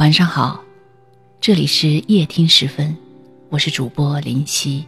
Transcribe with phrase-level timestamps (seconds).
[0.00, 0.64] 晚上好，
[1.42, 2.96] 这里是夜听时分，
[3.50, 4.82] 我是主播林夕。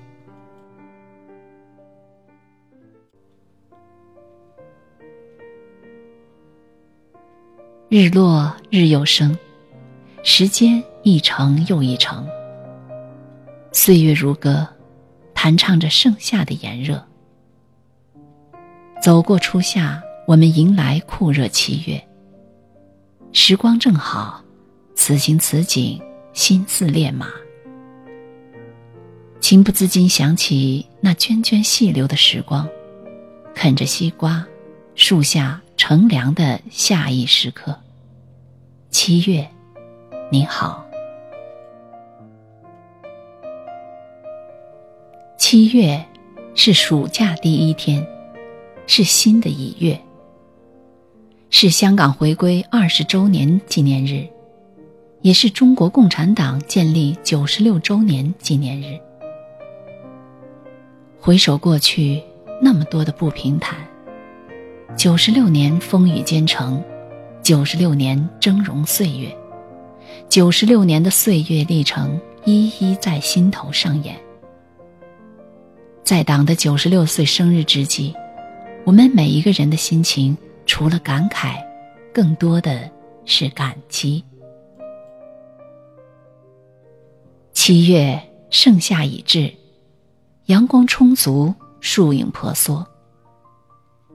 [7.91, 9.37] 日落日又升，
[10.23, 12.27] 时间一程又一程，
[13.71, 14.67] 岁月如歌，
[15.35, 17.07] 弹唱着盛夏的炎热。
[19.03, 22.03] 走过初夏，我们迎来酷热七月。
[23.35, 24.43] 时光正好，
[24.95, 26.01] 此情此景，
[26.33, 27.29] 心似烈马。
[29.41, 32.69] 情不自禁想起那涓涓细流的时光，
[33.55, 34.47] 啃着西瓜，
[34.95, 37.77] 树下乘凉的夏意时刻。
[38.91, 39.49] 七月，
[40.31, 40.87] 你好。
[45.37, 46.03] 七月
[46.55, 48.07] 是暑假第一天，
[48.87, 50.01] 是新的一月，
[51.51, 54.27] 是香港回归二十周年纪念日，
[55.23, 58.99] 也是中国共产党建立九十六周年纪念日。
[61.21, 62.21] 回首过去，
[62.61, 63.79] 那么多的不平坦，
[64.97, 66.83] 九十六年风雨兼程。
[67.41, 69.37] 九十六年峥嵘岁月，
[70.29, 74.17] 九十六年的岁月历程一一在心头上演。
[76.05, 78.15] 在党的九十六岁生日之际，
[78.85, 80.37] 我们每一个人的心情
[80.67, 81.57] 除了感慨，
[82.15, 82.89] 更多的
[83.25, 84.25] 是感激。
[87.65, 89.55] 七月盛夏已至，
[90.47, 92.85] 阳光充足，树影婆娑，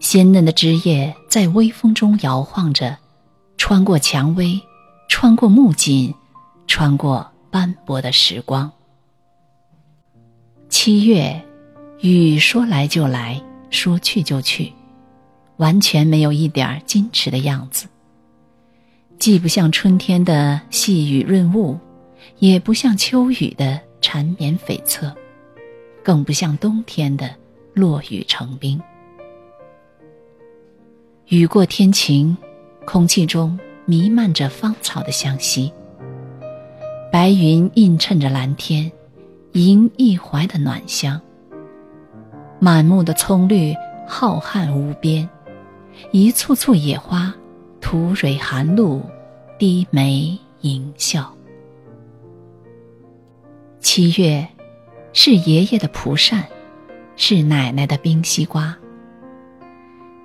[0.02, 2.98] 鲜嫩的枝叶在微风中摇晃着。
[3.56, 4.60] 穿过蔷薇，
[5.08, 6.14] 穿过木槿，
[6.68, 8.70] 穿过斑驳的时光。
[10.68, 11.42] 七月，
[12.02, 14.74] 雨说来就来，说去就去，
[15.56, 17.88] 完全没有一点矜持的样子。
[19.18, 21.80] 既不像春天的细雨润物，
[22.40, 25.14] 也不像秋雨的缠绵悱恻，
[26.04, 27.34] 更不像冬天的
[27.74, 28.82] 落雨成冰。
[31.28, 32.38] 雨过天晴。
[32.86, 35.74] 空气中弥漫着芳草的香息，
[37.12, 38.90] 白云映衬着蓝天，
[39.52, 41.20] 迎一怀的暖香。
[42.62, 43.76] 满目的葱绿
[44.08, 45.28] 浩瀚无边，
[46.14, 47.36] 一簇簇野花
[47.82, 49.02] 吐蕊含露，
[49.60, 51.37] 低眉盈笑。
[53.98, 54.48] 七月，
[55.12, 56.46] 是爷爷的蒲扇，
[57.16, 58.78] 是奶奶的冰西瓜。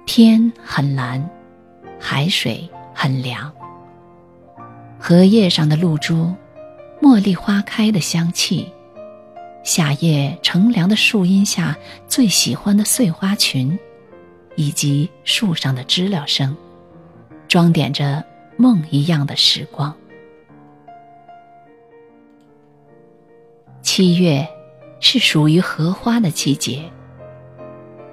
[0.05, 1.27] 天很蓝。
[1.99, 3.51] 海水很凉，
[4.99, 6.35] 荷叶上的露珠，
[7.01, 8.71] 茉莉花开的香气，
[9.65, 11.75] 夏夜乘凉的树荫下
[12.07, 13.79] 最喜欢的碎花裙，
[14.55, 16.55] 以及树上的知了声，
[17.49, 18.23] 装点着
[18.59, 19.97] 梦一样的时光。
[23.83, 24.49] 七月，
[25.01, 26.91] 是属于荷花的季节。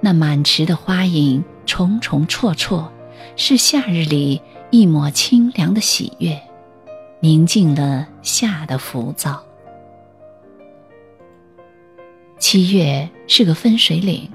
[0.00, 2.88] 那满池的花影，重重绰绰。
[3.36, 6.38] 是夏日里一抹清凉的喜悦，
[7.20, 9.42] 宁静了夏的浮躁。
[12.38, 14.28] 七月是个分水岭，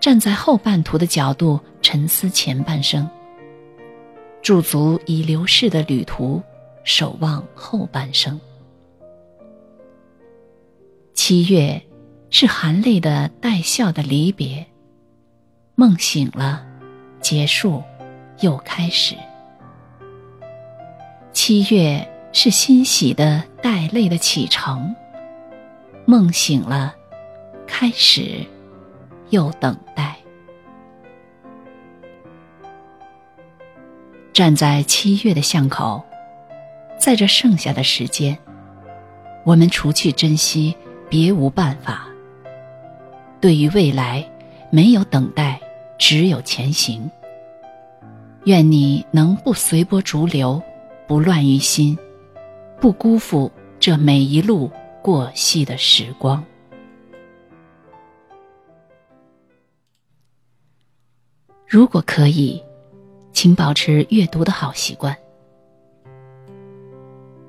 [0.00, 3.08] 站在后半途的角度沉思前半生，
[4.42, 6.42] 驻足已流逝的旅途，
[6.82, 8.38] 守望后半生。
[11.14, 11.80] 七月
[12.30, 14.66] 是含泪的带笑的离别，
[15.74, 16.64] 梦醒了，
[17.20, 17.82] 结束。
[18.40, 19.14] 又开始。
[21.32, 24.92] 七月是欣喜的带泪的启程，
[26.06, 26.92] 梦醒了，
[27.68, 28.44] 开始，
[29.30, 30.16] 又等待。
[34.32, 36.02] 站在七月的巷口，
[36.98, 38.36] 在这剩下的时间，
[39.44, 40.74] 我们除去珍惜，
[41.12, 42.08] 别无办法。
[43.38, 44.26] 对于未来，
[44.70, 45.60] 没有等待，
[45.98, 47.10] 只有前行。
[48.46, 50.62] 愿你能不随波逐流，
[51.06, 51.98] 不乱于心，
[52.80, 54.70] 不辜负这每一路
[55.02, 56.42] 过隙的时光。
[61.68, 62.64] 如果可以，
[63.34, 65.14] 请保持阅读的好习惯。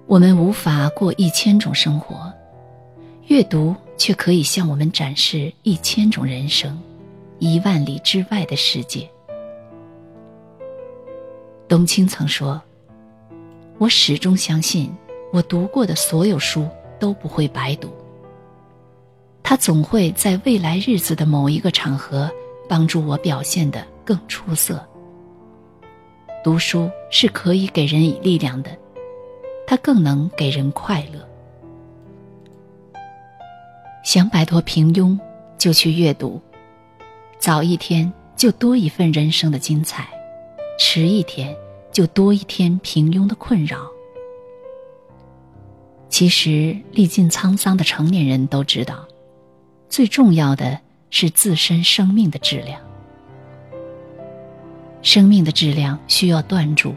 [0.05, 2.29] 我们无法过一千种生活，
[3.33, 6.79] 阅读却可以向我们展示一千种人生，
[7.39, 9.09] 一万里之外的世界。
[11.67, 12.61] 冬青曾说
[13.79, 14.95] ：“我始终相信，
[15.31, 16.69] 我读过的所有书
[16.99, 17.89] 都不会白读。
[19.41, 22.29] 它总会在未来日子的某一个场合，
[22.69, 24.79] 帮助我表现得更出色。
[26.43, 28.69] 读书是可以给人以力量的，
[29.65, 31.27] 它更能给人快乐。
[34.03, 35.17] 想摆脱平庸，
[35.57, 36.39] 就去阅读。
[37.39, 40.07] 早一天就多一份人生的精彩，
[40.77, 41.55] 迟一天
[41.91, 43.87] 就多一天平庸的困扰。
[46.09, 49.07] 其实，历尽沧桑的成年人都知道，
[49.87, 50.79] 最重要的
[51.09, 52.79] 是自身生命的质量。
[55.01, 56.93] 生命的质量需要断注，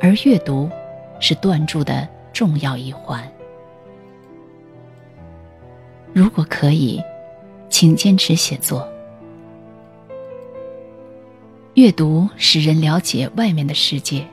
[0.00, 0.68] 而阅读
[1.20, 3.30] 是断注的重要一环。
[6.16, 6.98] 如果可以，
[7.68, 8.88] 请坚持写作。
[11.74, 14.26] 阅读使人了解外面的世界，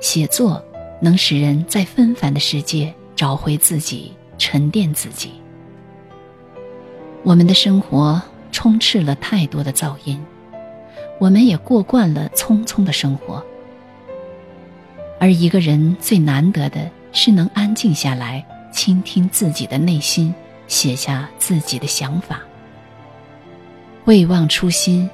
[0.00, 0.60] 写作
[1.00, 5.30] 能使人在纷繁的世界找回自己、沉淀自己。
[7.22, 8.20] 我们的生活
[8.50, 10.20] 充斥了太多的噪音，
[11.20, 13.40] 我们也过惯了匆匆的生活。
[15.20, 20.34] 而一个人最难得的是能安静下来，倾听自己的内心，
[20.68, 22.40] 写下自己的想法。
[24.04, 25.10] 未忘初心。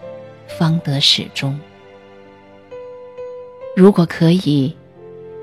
[0.58, 1.58] 方得始终。
[3.74, 4.76] 如果可以，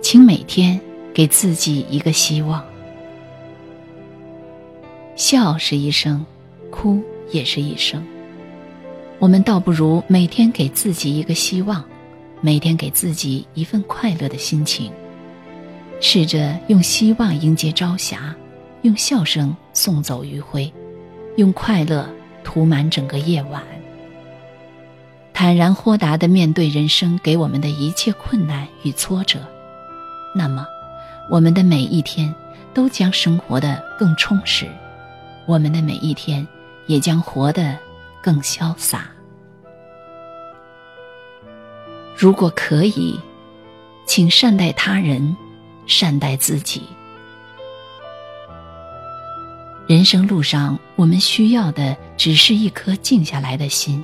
[0.02, 0.80] 请每天
[1.13, 2.63] 给自己一个希望。
[5.16, 6.25] 笑是一生，
[6.69, 8.02] 哭也是一生。
[9.19, 11.84] 我们倒不如每天给自己一个希望，
[12.42, 14.92] 每天给自己一份快乐的心情，
[16.00, 18.34] 试着用希望迎接朝霞，
[18.83, 20.72] 用笑声送走余晖，
[21.38, 22.10] 用快乐
[22.44, 23.62] 涂满整个夜晚。
[25.33, 29.39] 坦然豁达的面对人生给我们的一切困难与挫折，
[30.36, 30.66] 那么，
[31.30, 32.33] 我们的每一天
[32.74, 34.68] 都将生活的更充实，
[35.48, 36.48] 我们的每一天
[36.88, 37.77] 也将活得
[38.22, 39.10] 更潇洒。
[42.16, 43.19] 如果可以，
[44.06, 45.36] 请善待他人，
[45.88, 46.84] 善待自己。
[49.92, 54.02] 人生路上，我们需要的只是一颗静下来的心。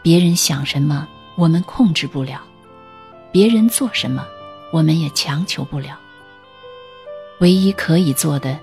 [0.00, 1.06] 别人想什么，
[1.36, 2.38] 我们控制不了；
[3.30, 4.26] 别人做什么，
[4.72, 6.00] 我们也强求不了。
[7.40, 8.58] 唯一可以做的，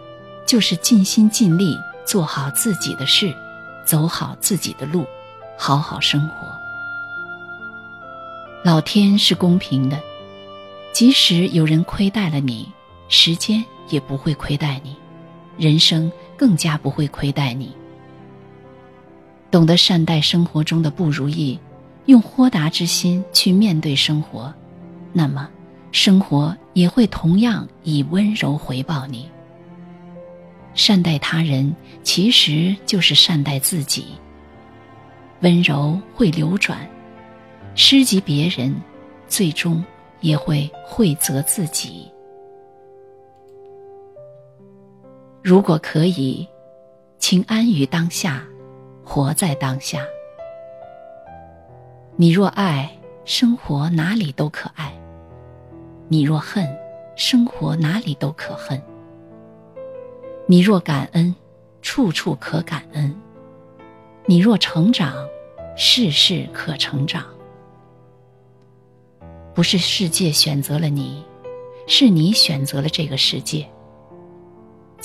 [0.48, 1.78] 就是尽心尽力
[2.08, 3.32] 做好自己的事，
[3.86, 5.06] 走好自己的路，
[5.56, 6.48] 好好生活。
[8.64, 10.02] 老天是公平的，
[10.92, 12.68] 即使有人亏待了你，
[13.10, 14.96] 时间也不会亏待你，
[15.58, 17.76] 人生更加不会亏待你。
[19.52, 21.58] 懂得善待生活中的不如意，
[22.08, 24.54] 用豁达之心去面对生活，
[25.14, 25.50] 那么，
[25.92, 29.30] 生活也会同样以温柔回报你。
[30.74, 31.74] 善待他人，
[32.04, 34.08] 其实就是善待自己。
[35.40, 36.86] 温柔会流转，
[37.76, 38.76] 施及别人，
[39.28, 39.82] 最终
[40.20, 42.12] 也会惠泽自己。
[45.48, 46.48] 如果可以，
[47.20, 48.44] 请安于当下。
[49.04, 50.04] 活在当下。
[52.16, 52.90] 你若爱，
[53.26, 54.88] 生活哪里都可爱；
[56.08, 56.68] 你若恨，
[57.16, 58.82] 生活哪里都可恨。
[60.48, 61.36] 你若感恩，
[61.84, 63.14] 处处可感恩；
[64.26, 65.14] 你若成长，
[65.78, 67.24] 事事可成长。
[69.54, 71.24] 不是世界选择了你，
[71.86, 73.64] 是你选择了这个世界。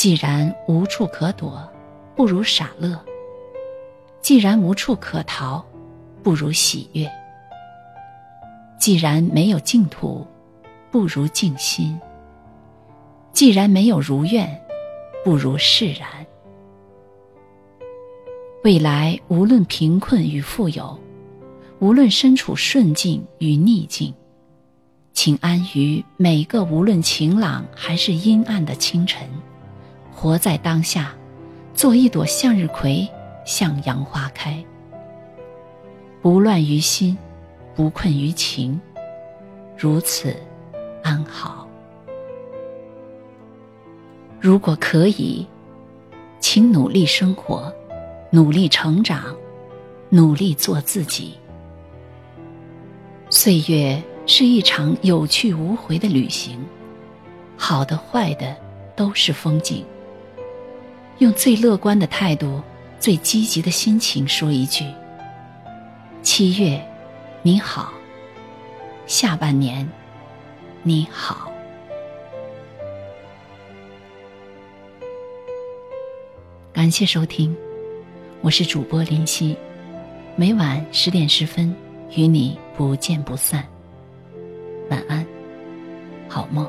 [0.01, 1.63] 既然无处可躲，
[2.17, 2.99] 不如傻乐。
[4.23, 5.63] 既然无处可逃，
[6.23, 7.07] 不如喜悦；
[8.79, 10.27] 既然没有净土，
[10.91, 12.01] 不如静心；
[13.35, 14.49] 既然没有如愿，
[15.23, 16.09] 不如释然。
[18.65, 20.99] 未来无论贫困与富有，
[21.79, 24.15] 无论身处顺境与逆境，
[25.13, 29.29] 请安于每个无论晴朗还是阴暗的清晨，
[30.21, 31.15] 活在当下，
[31.73, 33.09] 做一朵向日葵。
[33.47, 34.63] 向阳花开，
[36.21, 37.17] 不乱于心，
[37.75, 38.79] 不困于情，
[39.79, 40.37] 如此
[41.03, 41.67] 安好。
[44.39, 45.45] 如果可以，
[46.39, 47.73] 请努力生活，
[48.31, 49.35] 努力成长，
[50.11, 51.33] 努力做自己。
[53.31, 56.63] 岁月是一场有去无回的旅行，
[57.57, 58.55] 好的坏的
[58.95, 59.83] 都是风景。
[61.21, 62.61] 用最乐观的态度。
[62.99, 64.85] 最积极的心情说一句
[66.21, 66.79] ：“七月，
[67.41, 67.95] 你好。”
[69.09, 69.89] 下半年，
[70.83, 71.51] 你好。
[76.75, 77.57] 感谢收听，
[78.43, 79.57] 我是主播林夕，
[80.37, 81.75] 每晚十点十分
[82.15, 83.67] 与你不见不散。
[84.91, 85.25] 晚安，
[86.29, 86.69] 好梦。